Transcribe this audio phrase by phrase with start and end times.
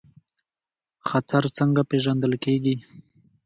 [1.07, 2.75] خطر څنګه پیژندل کیږي؟